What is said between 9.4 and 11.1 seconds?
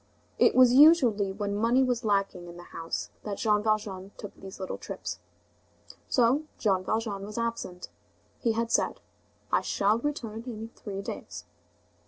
"I shall return in three